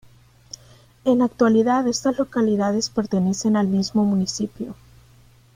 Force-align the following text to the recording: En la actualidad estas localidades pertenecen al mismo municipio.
En 1.05 1.19
la 1.19 1.25
actualidad 1.25 1.87
estas 1.87 2.17
localidades 2.17 2.89
pertenecen 2.89 3.55
al 3.55 3.67
mismo 3.67 4.03
municipio. 4.03 4.73